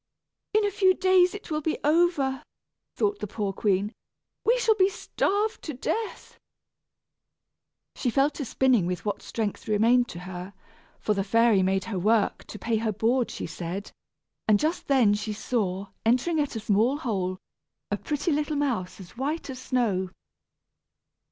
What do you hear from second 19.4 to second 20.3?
as snow.